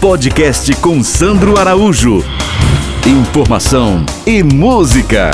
[0.00, 2.24] Podcast com Sandro Araújo.
[3.04, 5.32] Informação e música.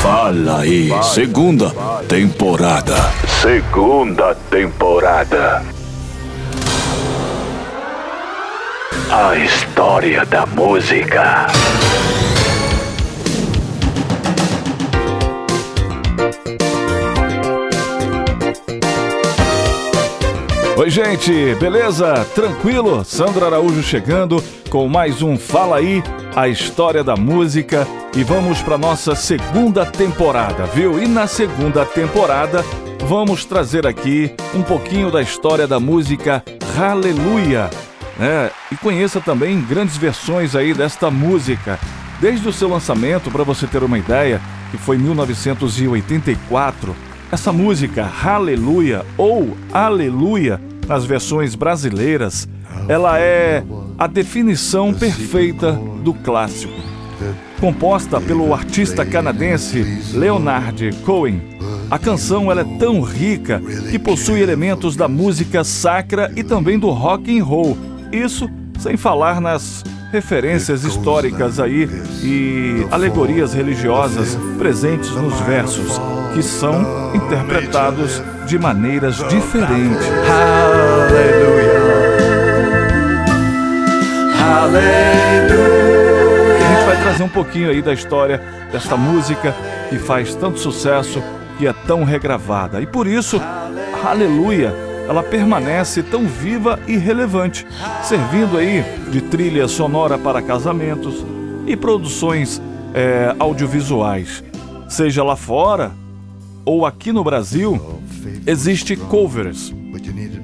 [0.00, 1.70] Fala aí, segunda
[2.08, 2.96] temporada.
[3.42, 5.62] Segunda temporada.
[9.10, 11.46] A história da música.
[20.84, 22.26] Oi, gente, beleza?
[22.34, 23.02] Tranquilo?
[23.06, 26.02] Sandro Araújo chegando com mais um Fala aí,
[26.36, 27.88] a história da música.
[28.14, 31.02] E vamos para nossa segunda temporada, viu?
[31.02, 32.62] E na segunda temporada
[33.08, 36.44] vamos trazer aqui um pouquinho da história da música
[36.78, 37.70] Aleluia.
[38.20, 41.80] É, e conheça também grandes versões aí desta música.
[42.20, 44.38] Desde o seu lançamento, para você ter uma ideia,
[44.70, 46.94] que foi em 1984,
[47.32, 52.48] essa música Aleluia ou Aleluia nas versões brasileiras,
[52.88, 53.64] ela é
[53.98, 55.72] a definição perfeita
[56.02, 56.72] do clássico.
[57.60, 61.40] Composta pelo artista canadense Leonard Cohen,
[61.90, 66.90] a canção ela é tão rica que possui elementos da música sacra e também do
[66.90, 67.76] rock and roll.
[68.12, 71.88] Isso sem falar nas referências históricas aí
[72.22, 76.00] e alegorias religiosas presentes nos versos,
[76.34, 80.06] que são interpretados de maneiras diferentes.
[81.08, 81.74] Aleluia.
[84.62, 85.54] Aleluia.
[86.56, 89.54] A gente vai trazer um pouquinho aí da história desta música
[89.88, 91.22] que faz tanto sucesso,
[91.56, 92.82] que é tão regravada.
[92.82, 93.40] E por isso,
[94.04, 94.74] Aleluia,
[95.08, 97.66] ela permanece tão viva e relevante,
[98.02, 101.24] servindo aí de trilha sonora para casamentos
[101.66, 102.60] e produções
[102.92, 104.42] é, audiovisuais.
[104.88, 105.92] Seja lá fora
[106.64, 107.80] ou aqui no Brasil,
[108.46, 109.74] existe covers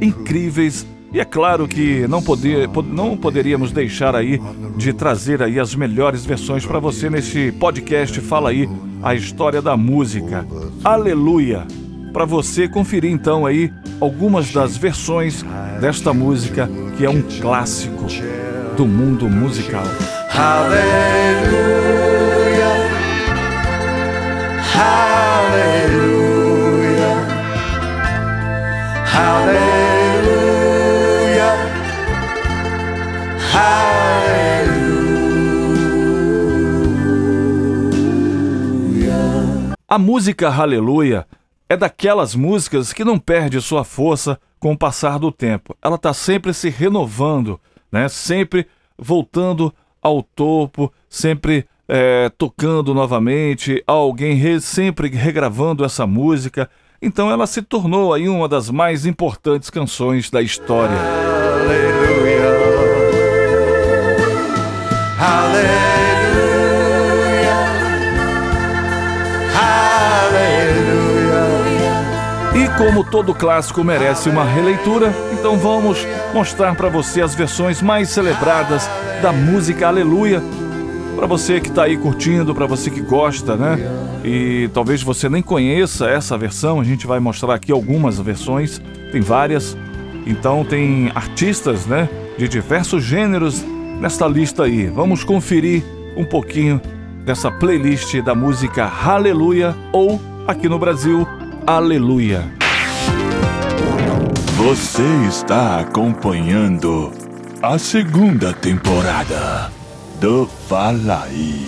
[0.00, 4.40] incríveis e é claro que não, poder, não poderíamos deixar aí
[4.76, 8.68] de trazer aí as melhores versões para você nesse podcast Fala aí
[9.02, 10.46] a história da música.
[10.84, 11.66] Aleluia!
[12.12, 15.44] Para você conferir então aí algumas das versões
[15.80, 18.06] desta música que é um clássico
[18.76, 19.84] do mundo musical.
[20.32, 21.80] Aleluia!
[24.76, 25.89] Aleluia!
[29.20, 29.60] Aleluia!
[39.12, 39.74] Aleluia!
[39.86, 41.26] A música Aleluia
[41.68, 45.76] é daquelas músicas que não perde sua força com o passar do tempo.
[45.82, 47.60] Ela está sempre se renovando,
[47.92, 48.08] né?
[48.08, 48.66] Sempre
[48.96, 49.70] voltando
[50.00, 56.70] ao topo, sempre é, tocando novamente, alguém re, sempre regravando essa música.
[57.02, 60.98] Então ela se tornou aí uma das mais importantes canções da história.
[61.58, 62.50] Aleluia.
[65.18, 65.80] Aleluia.
[72.54, 78.10] E como todo clássico merece uma releitura, então vamos mostrar para você as versões mais
[78.10, 78.86] celebradas
[79.22, 80.42] da música Aleluia.
[81.20, 83.76] Para você que está aí curtindo, para você que gosta, né?
[84.24, 88.80] E talvez você nem conheça essa versão, a gente vai mostrar aqui algumas versões,
[89.12, 89.76] tem várias.
[90.26, 93.62] Então tem artistas, né, de diversos gêneros
[94.00, 94.86] nesta lista aí.
[94.86, 95.84] Vamos conferir
[96.16, 96.80] um pouquinho
[97.22, 101.28] dessa playlist da música Aleluia ou aqui no Brasil
[101.66, 102.50] Aleluia.
[104.56, 107.12] Você está acompanhando
[107.62, 109.79] a segunda temporada
[110.20, 111.64] do Fala aí.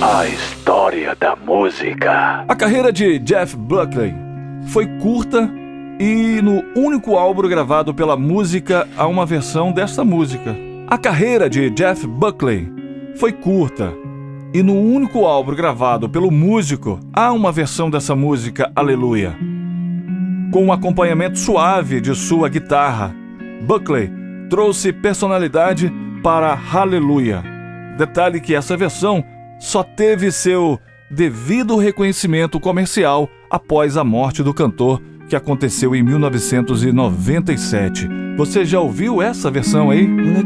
[0.00, 2.42] A história da música.
[2.48, 4.14] A carreira de Jeff Buckley
[4.68, 5.50] foi curta
[6.00, 10.56] e no único álbum gravado pela música há uma versão desta música.
[10.88, 12.66] A carreira de Jeff Buckley
[13.16, 13.92] foi curta
[14.54, 19.36] e no único álbum gravado pelo músico há uma versão dessa música Aleluia.
[20.50, 23.14] Com um acompanhamento suave de sua guitarra,
[23.66, 24.10] Buckley
[24.48, 25.92] trouxe personalidade
[26.24, 27.44] para Aleluia.
[27.98, 29.22] Detalhe que essa versão
[29.60, 30.80] só teve seu
[31.10, 38.08] devido reconhecimento comercial após a morte do cantor, que aconteceu em 1997.
[38.38, 40.06] Você já ouviu essa versão aí?
[40.06, 40.44] Well,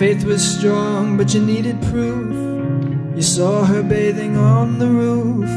[0.00, 2.34] faith was strong, but you needed proof.
[3.14, 5.50] You saw her bathing on the roof,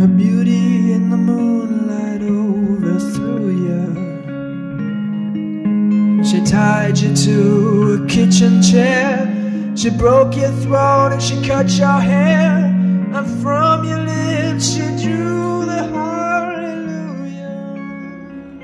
[0.00, 3.84] her beauty in the moonlight overthrew you.
[6.22, 9.26] She tied you to a kitchen chair,
[9.74, 12.70] she broke your throat and she cut your hair,
[13.12, 17.50] and from your lips she drew the hallelujah.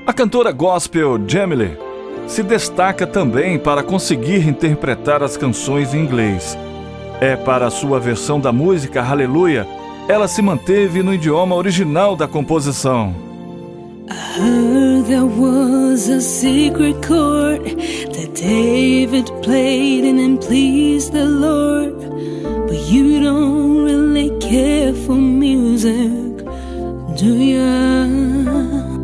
[0.07, 1.88] A cantora gospel Jamily
[2.29, 6.55] se destaca também para conseguir interpretar as canções em inglês.
[7.19, 9.67] É para a sua versão da música Hallelujah,
[10.07, 13.15] ela se manteve no idioma original da composição.
[14.11, 17.63] I heard there was a secret chord
[18.13, 21.95] that David played and it pleased the Lord.
[22.67, 26.43] But you don't really care for music,
[27.17, 27.59] do you?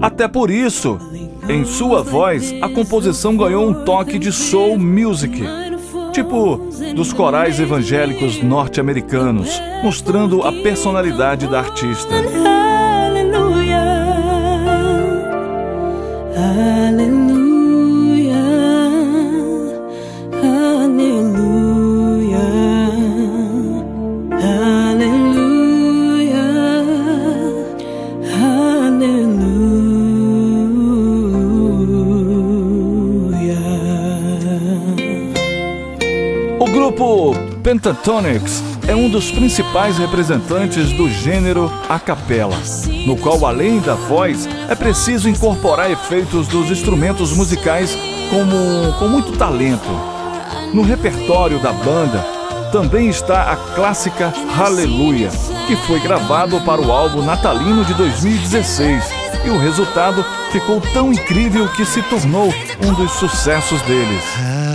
[0.02, 1.00] Até por isso,
[1.48, 5.44] em sua voz, a composição ganhou um toque de soul music
[6.16, 6.58] tipo
[6.96, 12.16] dos corais evangélicos norte-americanos, mostrando a personalidade da artista.
[37.86, 42.58] Pentatonix é um dos principais representantes do gênero a capela,
[43.06, 47.96] no qual, além da voz, é preciso incorporar efeitos dos instrumentos musicais
[48.32, 49.88] como, com muito talento.
[50.74, 52.26] No repertório da banda
[52.72, 55.30] também está a clássica Hallelujah,
[55.68, 59.04] que foi gravado para o álbum natalino de 2016,
[59.46, 62.52] e o resultado ficou tão incrível que se tornou
[62.84, 64.75] um dos sucessos deles.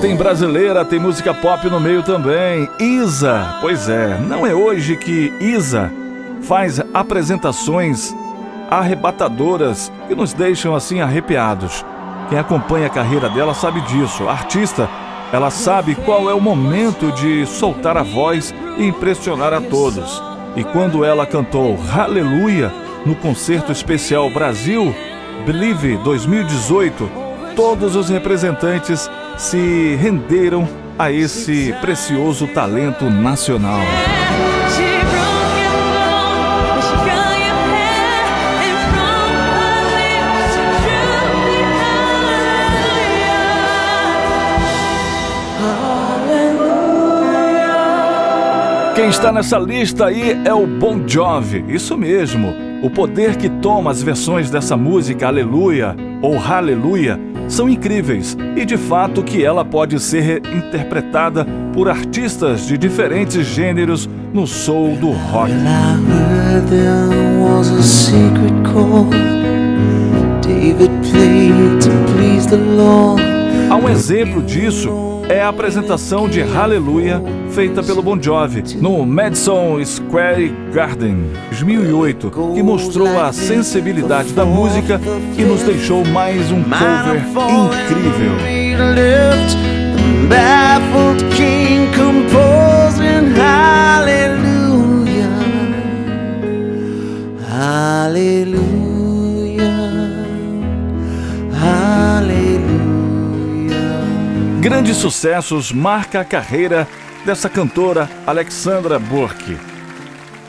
[0.00, 2.68] Tem brasileira, tem música pop no meio também.
[2.78, 5.92] Isa, pois é, não é hoje que Isa
[6.42, 8.14] faz apresentações
[8.70, 11.84] arrebatadoras que nos deixam assim arrepiados.
[12.28, 14.26] Quem acompanha a carreira dela sabe disso.
[14.28, 14.88] A artista,
[15.32, 20.22] ela sabe qual é o momento de soltar a voz e impressionar a todos.
[20.56, 22.72] E quando ela cantou Hallelujah
[23.06, 24.94] no concerto especial Brasil
[25.44, 27.10] Believe 2018,
[27.56, 30.68] todos os representantes se renderam
[30.98, 33.80] a esse precioso talento nacional.
[48.94, 52.54] Quem está nessa lista aí é o Bon Jovi, isso mesmo.
[52.82, 58.78] O poder que toma as versões dessa música Aleluia ou Hallelujah são incríveis e de
[58.78, 65.52] fato que ela pode ser interpretada por artistas de diferentes gêneros no soul do rock.
[73.70, 74.90] Há um exemplo disso
[75.28, 82.62] é a apresentação de Hallelujah feita pelo Bon Jovi no Madison Square Garden 2008, que
[82.62, 84.98] mostrou a sensibilidade da música
[85.36, 88.32] e nos deixou mais um cover incrível.
[104.58, 106.88] Grandes sucessos marca a carreira
[107.24, 109.56] dessa cantora Alexandra Burke.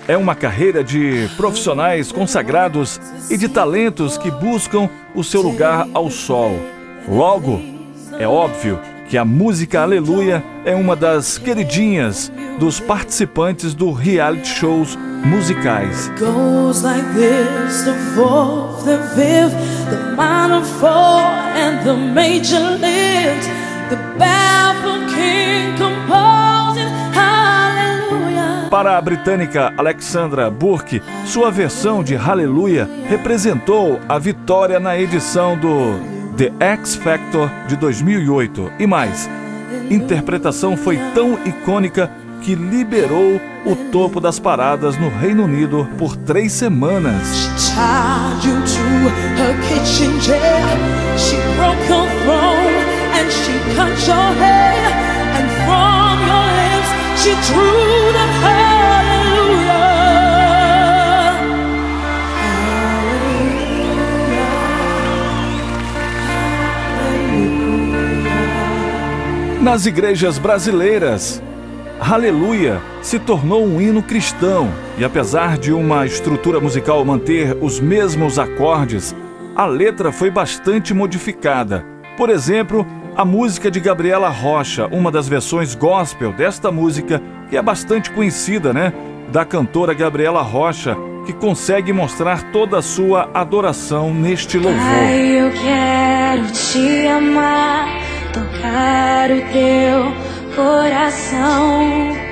[0.08, 3.00] É uma carreira de profissionais consagrados
[3.30, 6.60] e de talentos que buscam o seu lugar ao sol.
[7.08, 7.62] Logo,
[8.20, 14.98] é óbvio que a música Aleluia é uma das queridinhas dos participantes do reality shows
[15.24, 16.10] musicais.
[23.90, 23.98] the
[28.84, 35.98] Para a britânica Alexandra Burke, sua versão de Hallelujah representou a vitória na edição do
[36.36, 38.74] The X Factor de 2008.
[38.80, 39.30] E mais,
[39.90, 42.12] interpretação foi tão icônica
[42.42, 47.50] que liberou o topo das paradas no Reino Unido por três semanas.
[69.64, 71.42] Nas igrejas brasileiras,
[71.98, 78.38] Aleluia se tornou um hino cristão e, apesar de uma estrutura musical manter os mesmos
[78.38, 79.16] acordes,
[79.56, 81.86] a letra foi bastante modificada.
[82.18, 87.62] Por exemplo, a música de Gabriela Rocha, uma das versões gospel desta música, que é
[87.62, 88.92] bastante conhecida, né?
[89.32, 95.10] Da cantora Gabriela Rocha, que consegue mostrar toda a sua adoração neste louvor.
[95.10, 98.03] Eu quero te amar,
[98.34, 102.24] tocar o teu coração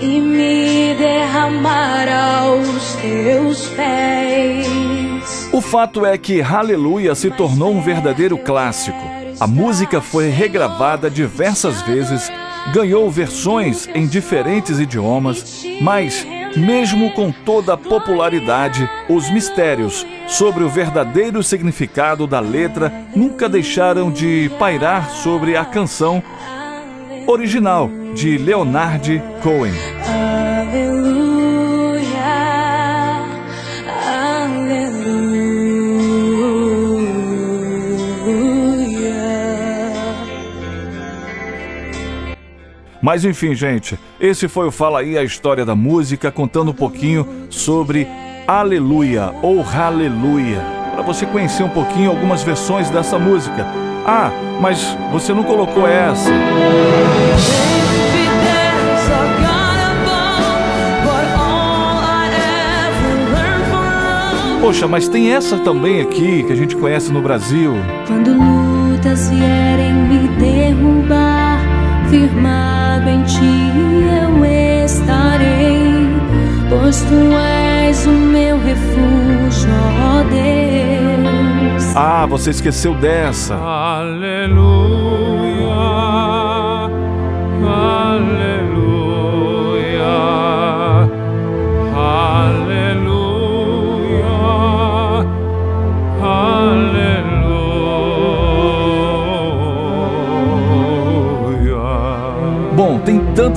[0.00, 5.48] e me derramar aos teus pés.
[5.52, 8.98] O fato é que Aleluia se tornou um verdadeiro clássico.
[9.40, 12.30] A música foi regravada diversas vezes,
[12.72, 20.68] ganhou versões em diferentes idiomas, mas, mesmo com toda a popularidade, os mistérios sobre o
[20.68, 26.22] verdadeiro significado da letra nunca deixaram de pairar sobre a canção
[27.26, 29.93] original de Leonard Cohen.
[43.04, 47.48] Mas enfim, gente, esse foi o Fala aí a história da música, contando um pouquinho
[47.50, 48.08] sobre
[48.46, 50.62] Aleluia ou Aleluia,
[50.94, 53.66] para você conhecer um pouquinho algumas versões dessa música.
[54.06, 56.30] Ah, mas você não colocou essa.
[64.62, 67.74] Poxa, mas tem essa também aqui que a gente conhece no Brasil.
[68.06, 71.23] Quando lutas vierem me derrubar,
[72.14, 73.72] firmado em ti
[74.22, 74.44] eu
[74.84, 76.06] estarei,
[76.68, 79.68] pois tu és o meu refúgio,
[80.00, 81.96] ó Deus.
[81.96, 83.56] Ah, você esqueceu dessa.
[83.56, 84.63] Aleluia,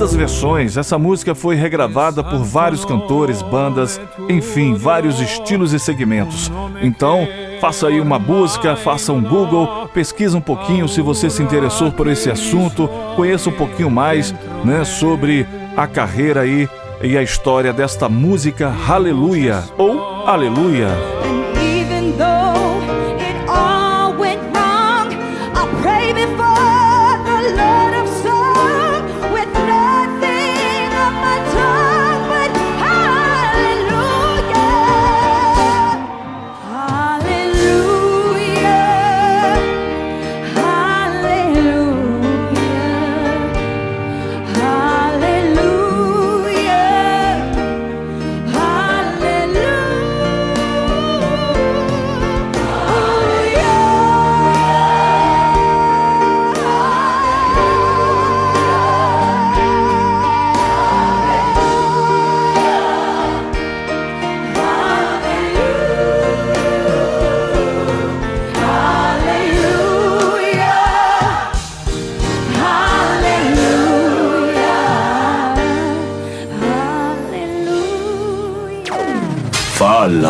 [0.08, 0.76] tantas versões.
[0.76, 6.50] Essa música foi regravada por vários cantores, bandas, enfim, vários estilos e segmentos.
[6.80, 7.26] Então,
[7.60, 12.06] faça aí uma busca, faça um Google, pesquisa um pouquinho se você se interessou por
[12.06, 14.34] esse assunto, conheça um pouquinho mais,
[14.64, 15.46] né, sobre
[15.76, 16.68] a carreira aí
[17.02, 20.88] e a história desta música Aleluia ou Aleluia.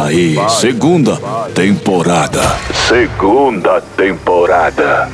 [0.04, 1.16] Aí, segunda
[1.54, 2.40] temporada.
[2.86, 5.08] Segunda temporada.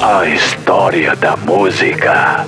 [0.00, 2.46] A história da música.